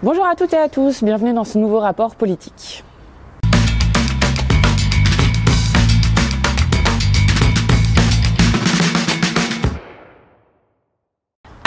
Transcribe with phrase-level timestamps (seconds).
[0.00, 2.84] Bonjour à toutes et à tous, bienvenue dans ce nouveau rapport politique.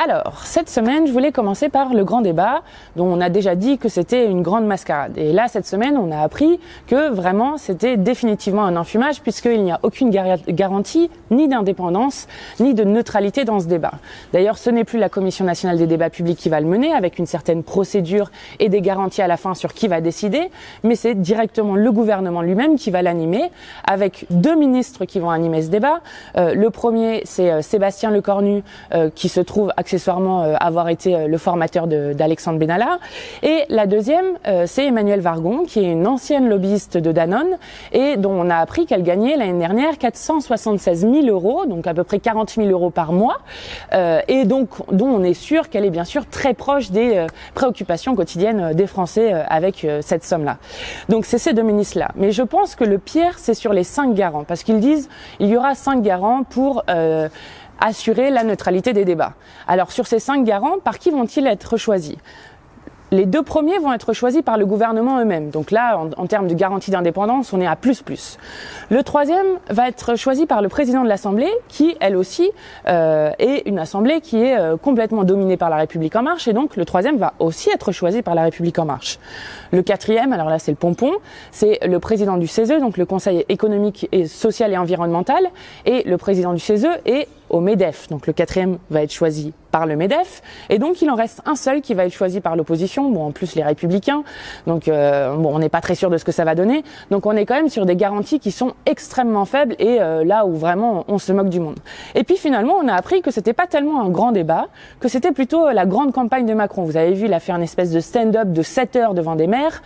[0.04, 2.64] Alors, cette semaine, je voulais commencer par le grand débat,
[2.96, 5.16] dont on a déjà dit que c'était une grande mascarade.
[5.16, 9.71] Et là, cette semaine, on a appris que vraiment, c'était définitivement un enfumage, puisqu'il n'y
[9.71, 12.28] a aucune garantie ni d'indépendance,
[12.60, 13.92] ni de neutralité dans ce débat.
[14.34, 17.20] D'ailleurs, ce n'est plus la Commission nationale des débats publics qui va le mener, avec
[17.20, 20.50] une certaine procédure et des garanties à la fin sur qui va décider,
[20.83, 23.52] mais c'est directement le gouvernement lui-même qui va l'animer,
[23.86, 26.02] avec deux ministres qui vont animer ce débat.
[26.38, 28.64] Euh, le premier, c'est euh, Sébastien Lecornu,
[28.96, 33.00] euh, qui se trouve accessoirement euh, avoir été euh, le formateur d'Alexandre Benalla.
[33.44, 37.58] Et la deuxième, euh, c'est Emmanuel Vargon, qui est une ancienne lobbyiste de Danone
[37.91, 42.05] et dont on a appris qu'elle gagnait l'année dernière 476 000 euros, donc à peu
[42.05, 43.39] près 40 000 euros par mois,
[44.27, 48.73] et donc dont on est sûr qu'elle est bien sûr très proche des préoccupations quotidiennes
[48.73, 50.58] des Français avec cette somme-là.
[51.09, 52.09] Donc c'est ces deux ministres-là.
[52.16, 55.48] Mais je pense que le pire, c'est sur les cinq garants, parce qu'ils disent il
[55.48, 56.83] y aura cinq garants pour
[57.82, 59.34] assurer la neutralité des débats.
[59.68, 62.16] Alors sur ces cinq garants, par qui vont-ils être choisis?
[63.14, 65.50] Les deux premiers vont être choisis par le gouvernement eux-mêmes.
[65.50, 68.38] Donc là, en, termes de garantie d'indépendance, on est à plus plus.
[68.90, 72.50] Le troisième va être choisi par le président de l'Assemblée, qui, elle aussi,
[72.88, 76.48] euh, est une Assemblée qui est euh, complètement dominée par la République en marche.
[76.48, 79.20] Et donc, le troisième va aussi être choisi par la République en marche.
[79.73, 81.12] Le quatrième, alors là, c'est le pompon,
[81.52, 85.50] c'est le président du CESE, donc le Conseil économique et social et environnemental.
[85.86, 88.08] Et le président du CESE est au MEDEF.
[88.10, 90.42] Donc le quatrième va être choisi par le MEDEF.
[90.70, 93.32] Et donc il en reste un seul qui va être choisi par l'opposition, bon en
[93.32, 94.24] plus les républicains.
[94.68, 96.84] Donc euh, bon on n'est pas très sûr de ce que ça va donner.
[97.10, 100.46] Donc on est quand même sur des garanties qui sont extrêmement faibles et euh, là
[100.46, 101.80] où vraiment on se moque du monde.
[102.16, 104.68] Et puis finalement on a appris que c'était pas tellement un grand débat,
[105.00, 106.84] que c'était plutôt la grande campagne de Macron.
[106.84, 109.48] Vous avez vu, il a fait un espèce de stand-up de 7 heures devant des
[109.48, 109.82] maires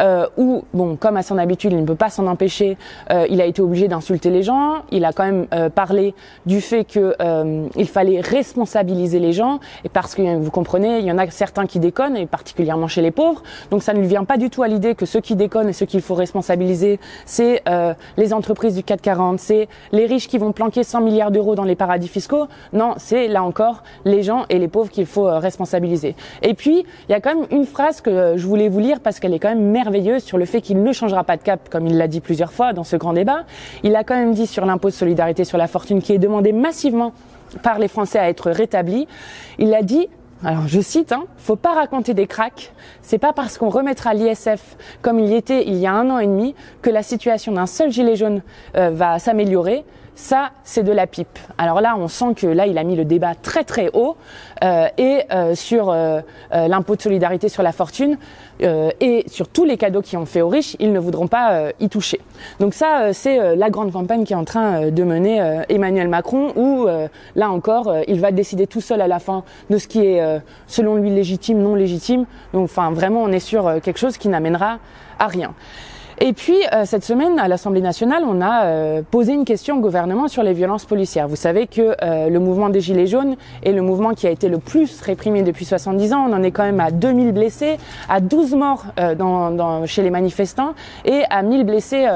[0.00, 2.76] euh, où bon comme à son habitude il ne peut pas s'en empêcher,
[3.10, 4.82] euh, il a été obligé d'insulter les gens.
[4.90, 6.14] Il a quand même parlé
[6.46, 11.04] du fait que euh, il fallait responsabiliser les gens et parce que vous comprenez, il
[11.04, 13.42] y en a certains qui déconnent et particulièrement chez les pauvres.
[13.70, 15.72] Donc ça ne lui vient pas du tout à l'idée que ceux qui déconnent et
[15.72, 20.52] ceux qu'il faut responsabiliser, c'est euh, les entreprises du 440, c'est les riches qui vont
[20.52, 22.46] planquer 100 milliards d'euros dans les paradis fiscaux.
[22.72, 26.14] Non, c'est là encore les gens et les pauvres qu'il faut euh, responsabiliser.
[26.42, 29.20] Et puis il y a quand même une phrase que je voulais vous lire parce
[29.20, 31.86] qu'elle est quand même merveilleuse sur le fait qu'il ne changera pas de cap comme
[31.86, 33.44] il l'a dit plusieurs fois dans ce grand débat.
[33.82, 36.52] Il a quand même dit sur l'impôt de solidarité sur la fortune qui est demandé
[36.52, 36.97] massivement
[37.62, 39.06] par les Français à être rétabli.
[39.58, 40.08] Il a dit
[40.44, 42.72] alors je cite, hein, faut pas raconter des cracks.
[43.02, 46.18] C'est pas parce qu'on remettra l'ISF comme il y était il y a un an
[46.18, 48.42] et demi que la situation d'un seul gilet jaune
[48.76, 49.84] euh, va s'améliorer.
[50.18, 51.38] Ça, c'est de la pipe.
[51.58, 54.16] Alors là, on sent que là, il a mis le débat très très haut
[54.64, 56.20] euh, et euh, sur euh,
[56.50, 58.18] l'impôt de solidarité sur la fortune
[58.60, 61.88] et sur tous les cadeaux qui ont fait aux riches, ils ne voudront pas y
[61.88, 62.20] toucher.
[62.58, 66.88] Donc ça, c'est la grande campagne qui est en train de mener Emmanuel Macron, où
[67.36, 70.96] là encore, il va décider tout seul à la fin de ce qui est selon
[70.96, 72.26] lui légitime, non légitime.
[72.52, 74.80] Donc, enfin, vraiment, on est sur quelque chose qui n'amènera
[75.20, 75.54] à rien.
[76.20, 79.80] Et puis, euh, cette semaine, à l'Assemblée nationale, on a euh, posé une question au
[79.80, 81.28] gouvernement sur les violences policières.
[81.28, 84.48] Vous savez que euh, le mouvement des Gilets jaunes est le mouvement qui a été
[84.48, 86.26] le plus réprimé depuis 70 ans.
[86.28, 87.78] On en est quand même à 2000 blessés,
[88.08, 88.86] à 12 morts
[89.86, 90.74] chez les manifestants
[91.04, 92.08] et à 1000 blessés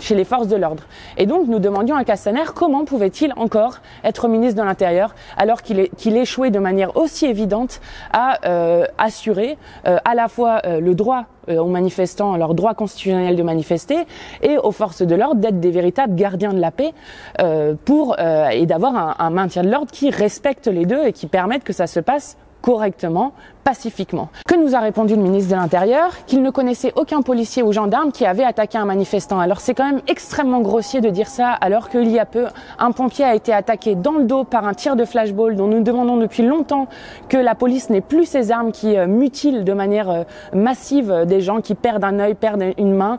[0.00, 0.84] chez les forces de l'ordre.
[1.16, 6.16] Et donc, nous demandions à Castaner comment pouvait-il encore être ministre de l'Intérieur alors qu'il
[6.16, 7.80] échouait de manière aussi évidente
[8.12, 8.38] à
[8.98, 13.96] assurer à la fois le droit aux manifestants leur droit constitutionnel de manifester
[14.42, 16.92] et aux forces de l'ordre d'être des véritables gardiens de la paix
[17.40, 21.12] euh, pour euh, et d'avoir un, un maintien de l'ordre qui respecte les deux et
[21.12, 24.30] qui permette que ça se passe correctement, pacifiquement.
[24.48, 28.10] Que nous a répondu le ministre de l'Intérieur Qu'il ne connaissait aucun policier ou gendarme
[28.10, 29.38] qui avait attaqué un manifestant.
[29.38, 32.46] Alors c'est quand même extrêmement grossier de dire ça alors qu'il y a peu,
[32.78, 35.82] un pompier a été attaqué dans le dos par un tir de flashball dont nous
[35.82, 36.88] demandons depuis longtemps
[37.28, 41.24] que la police n'ait plus ses armes qui euh, mutilent de manière euh, massive euh,
[41.26, 43.18] des gens qui perdent un œil, perdent une main.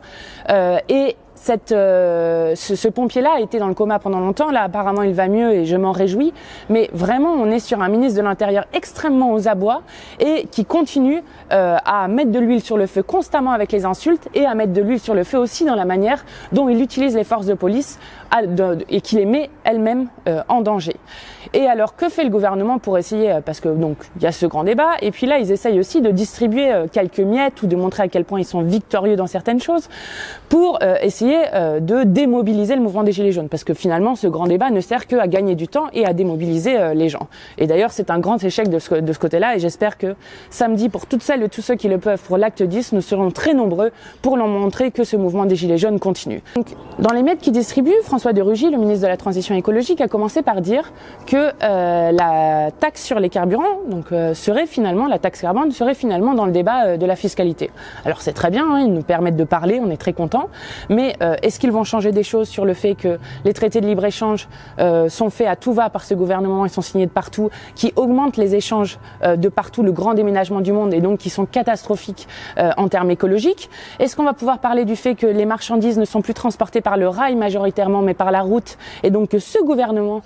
[0.88, 4.50] et cette, euh, ce, pompier-là a été dans le coma pendant longtemps.
[4.50, 6.32] Là, apparemment, il va mieux et je m'en réjouis.
[6.70, 9.82] Mais vraiment, on est sur un ministre de l'Intérieur extrêmement aux abois
[10.18, 11.22] et qui continue
[11.52, 14.72] euh, à mettre de l'huile sur le feu constamment avec les insultes et à mettre
[14.72, 17.54] de l'huile sur le feu aussi dans la manière dont il utilise les forces de
[17.54, 17.98] police
[18.88, 20.96] et qui les met elle-même euh, en danger.
[21.52, 24.46] Et alors, que fait le gouvernement pour essayer, parce que donc il y a ce
[24.46, 28.02] grand débat, et puis là, ils essayent aussi de distribuer quelques miettes ou de montrer
[28.02, 29.88] à quel point ils sont victorieux dans certaines choses,
[30.48, 34.46] pour essayer essayer de démobiliser le mouvement des Gilets jaunes, parce que finalement, ce grand
[34.46, 37.28] débat ne sert qu'à gagner du temps et à démobiliser les gens.
[37.58, 40.14] Et d'ailleurs, c'est un grand échec de ce, de ce côté-là, et j'espère que
[40.50, 43.30] samedi, pour toutes celles et tous ceux qui le peuvent, pour l'acte 10, nous serons
[43.30, 43.90] très nombreux
[44.22, 46.42] pour leur montrer que ce mouvement des Gilets jaunes continue.
[46.54, 46.66] Donc,
[46.98, 50.08] dans les miettes qui distribuent, François de Rugy, le ministre de la Transition écologique, a
[50.08, 50.92] commencé par dire
[51.26, 55.94] que euh, la taxe sur les carburants donc, euh, serait finalement, la taxe carbone serait
[55.94, 57.70] finalement dans le débat euh, de la fiscalité.
[58.04, 60.48] Alors c'est très bien, hein, ils nous permettent de parler, on est très contents,
[60.88, 63.86] mais euh, est-ce qu'ils vont changer des choses sur le fait que les traités de
[63.86, 64.48] libre-échange
[64.78, 67.92] euh, sont faits à tout va par ce gouvernement et sont signés de partout, qui
[67.96, 71.46] augmentent les échanges euh, de partout, le grand déménagement du monde et donc qui sont
[71.46, 72.28] catastrophiques
[72.76, 73.70] en termes écologiques?
[73.98, 76.96] Est-ce qu'on va pouvoir parler du fait que les marchandises ne sont plus transportées par
[76.96, 80.22] le rail majoritairement mais par la route et donc que ce gouvernement,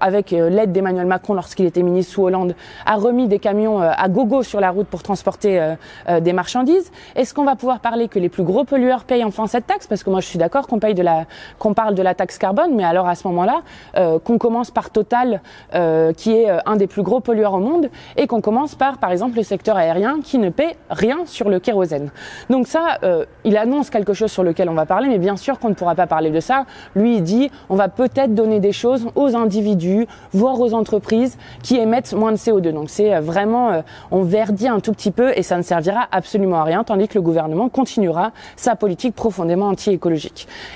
[0.00, 2.54] avec l'aide d'Emmanuel Macron lorsqu'il était ministre sous Hollande,
[2.86, 5.74] a remis des camions à gogo sur la route pour transporter
[6.20, 6.90] des marchandises?
[7.14, 9.86] Est-ce qu'on va pouvoir parler que les plus gros pollueurs payent enfin cette taxe?
[10.14, 11.24] Moi je suis d'accord qu'on paye de la,
[11.58, 13.62] qu'on parle de la taxe carbone, mais alors à ce moment-là,
[13.96, 15.40] euh, qu'on commence par Total,
[15.74, 18.98] euh, qui est euh, un des plus gros pollueurs au monde, et qu'on commence par,
[18.98, 22.12] par exemple, le secteur aérien qui ne paie rien sur le kérosène.
[22.48, 25.58] Donc ça, euh, il annonce quelque chose sur lequel on va parler, mais bien sûr
[25.58, 26.64] qu'on ne pourra pas parler de ça.
[26.94, 31.76] Lui, il dit, on va peut-être donner des choses aux individus, voire aux entreprises qui
[31.76, 32.70] émettent moins de CO2.
[32.70, 33.82] Donc c'est vraiment,
[34.12, 37.14] on verdit un tout petit peu et ça ne servira absolument à rien, tandis que
[37.14, 40.03] le gouvernement continuera sa politique profondément anti-écologique.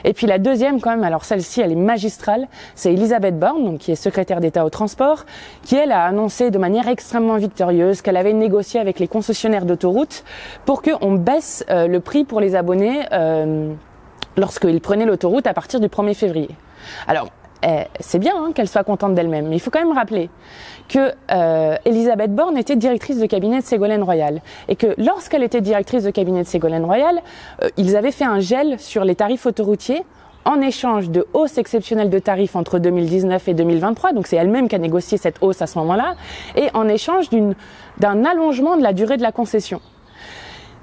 [0.04, 3.78] Et puis la deuxième, quand même, alors celle-ci, elle est magistrale, c'est Elisabeth Borne, donc
[3.78, 5.24] qui est secrétaire d'État au transport,
[5.62, 10.24] qui elle a annoncé de manière extrêmement victorieuse qu'elle avait négocié avec les concessionnaires d'autoroutes
[10.64, 13.72] pour qu'on baisse euh, le prix pour les abonnés euh,
[14.36, 16.50] lorsqu'ils prenaient l'autoroute à partir du 1er février.
[17.06, 17.28] Alors,
[18.00, 20.30] c'est bien hein, qu'elle soit contente d'elle-même, mais il faut quand même rappeler
[20.88, 25.60] que euh, Elisabeth Borne était directrice de cabinet de Ségolène Royal et que lorsqu'elle était
[25.60, 27.20] directrice de cabinet de Ségolène Royal,
[27.62, 30.02] euh, ils avaient fait un gel sur les tarifs autoroutiers
[30.44, 34.76] en échange de hausses exceptionnelles de tarifs entre 2019 et 2023, donc c'est elle-même qui
[34.76, 36.14] a négocié cette hausse à ce moment-là,
[36.56, 37.28] et en échange
[37.98, 39.82] d'un allongement de la durée de la concession.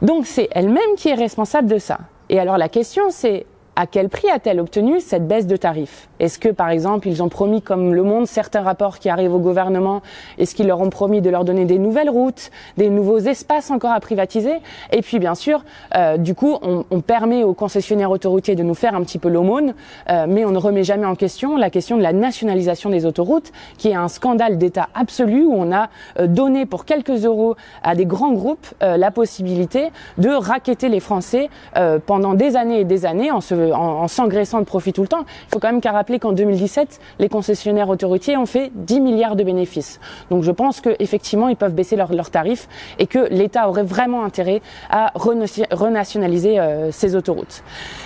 [0.04, 2.00] Donc c'est elle-même qui est responsable de ça.
[2.30, 6.10] Et alors la question c'est à quel prix a-t-elle obtenu cette baisse de tarifs?
[6.19, 9.39] Est-ce que, par exemple, ils ont promis, comme Le Monde, certains rapports qui arrivent au
[9.39, 10.01] gouvernement,
[10.38, 13.91] est-ce qu'ils leur ont promis de leur donner des nouvelles routes, des nouveaux espaces encore
[13.91, 14.56] à privatiser?
[14.91, 15.63] Et puis, bien sûr,
[15.95, 19.29] euh, du coup, on, on, permet aux concessionnaires autoroutiers de nous faire un petit peu
[19.29, 19.73] l'aumône,
[20.09, 23.51] euh, mais on ne remet jamais en question la question de la nationalisation des autoroutes,
[23.77, 25.89] qui est un scandale d'État absolu, où on a
[26.19, 31.00] euh, donné pour quelques euros à des grands groupes euh, la possibilité de raqueter les
[31.00, 35.01] Français euh, pendant des années et des années en se en, s'engraissant de profit tout
[35.01, 35.25] le temps.
[35.47, 39.44] Il faut quand même rappeler qu'en 2017, les concessionnaires autoroutiers ont fait 10 milliards de
[39.44, 40.00] bénéfices.
[40.30, 42.68] Donc je pense qu'effectivement, ils peuvent baisser leurs leur tarifs
[43.00, 44.62] et que l'État aurait vraiment intérêt
[44.92, 47.63] à renationaliser euh, ces autoroutes.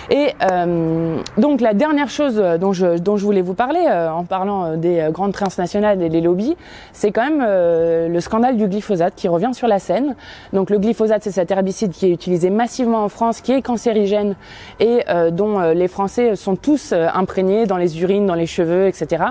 [0.09, 4.23] Et euh, donc la dernière chose dont je, dont je voulais vous parler, euh, en
[4.23, 6.55] parlant euh, des euh, grandes transnationales et des lobbies,
[6.93, 10.15] c'est quand même euh, le scandale du glyphosate qui revient sur la scène.
[10.53, 14.35] Donc le glyphosate, c'est cet herbicide qui est utilisé massivement en France, qui est cancérigène
[14.79, 19.23] et dont les Français sont tous imprégnés dans les urines, dans les cheveux, etc.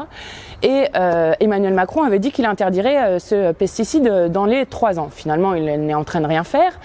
[0.62, 5.08] Et euh, Emmanuel Macron avait dit qu'il interdirait ce pesticide dans les trois ans.
[5.10, 6.78] Finalement, il n'est en train de rien faire.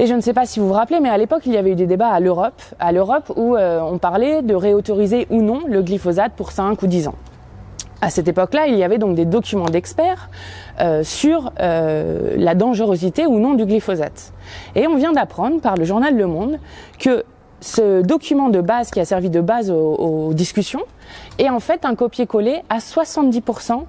[0.00, 1.72] Et je ne sais pas si vous vous rappelez, mais à l'époque, il y avait
[1.72, 5.62] eu des débats à l'Europe, à l'Europe où euh, on parlait de réautoriser ou non
[5.66, 7.16] le glyphosate pour 5 ou 10 ans.
[8.00, 10.30] À cette époque-là, il y avait donc des documents d'experts
[10.80, 14.32] euh, sur euh, la dangerosité ou non du glyphosate.
[14.76, 16.60] Et on vient d'apprendre par le journal Le Monde
[17.00, 17.24] que
[17.60, 20.82] ce document de base qui a servi de base aux, discussions
[21.38, 23.84] est en fait un copier-coller à 70%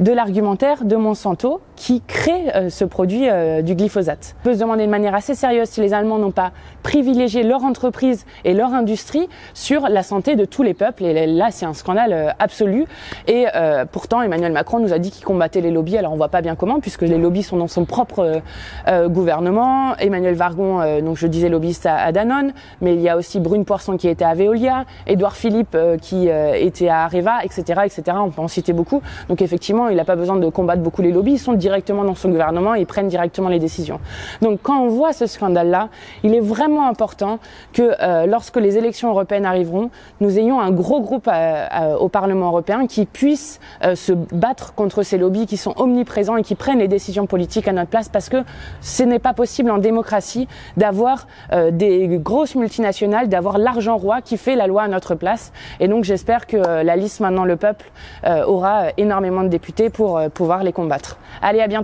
[0.00, 4.34] de l'argumentaire de Monsanto qui crée euh, ce produit euh, du glyphosate.
[4.40, 6.50] On peut se demander de manière assez sérieuse si les Allemands n'ont pas
[6.82, 11.04] privilégié leur entreprise et leur industrie sur la santé de tous les peuples.
[11.04, 12.86] Et là, c'est un scandale euh, absolu.
[13.26, 15.98] Et euh, pourtant, Emmanuel Macron nous a dit qu'il combattait les lobbies.
[15.98, 18.40] Alors, on voit pas bien comment, puisque les lobbies sont dans son propre
[18.88, 19.94] euh, gouvernement.
[19.98, 23.64] Emmanuel Vargon, donc je disais lobbyiste à, à, Danone, mais il y a aussi Brune
[23.64, 28.02] Poisson qui était à Veolia, Édouard Philippe qui était à Areva, etc., etc.
[28.20, 29.02] On peut en citer beaucoup.
[29.28, 31.32] Donc, effectivement, il n'a pas besoin de combattre beaucoup les lobbies.
[31.32, 34.00] Ils sont directement dans son gouvernement et ils prennent directement les décisions.
[34.40, 35.90] Donc quand on voit ce scandale-là,
[36.22, 37.38] il est vraiment important
[37.74, 39.90] que euh, lorsque les élections européennes arriveront,
[40.22, 43.60] nous ayons un gros groupe euh, euh, au Parlement européen qui puisse
[43.94, 47.72] se battre contre ces lobbies qui sont omniprésents et qui prennent les décisions politiques à
[47.72, 48.38] notre place parce que
[48.80, 51.26] ce n'est pas possible en démocratie d'avoir
[51.72, 55.52] des grosses multinationales, d'avoir l'argent roi qui fait la loi à notre place.
[55.80, 57.90] Et donc j'espère que la liste maintenant le peuple
[58.46, 61.18] aura énormément de députés pour pouvoir les combattre.
[61.60, 61.76] À bientôt.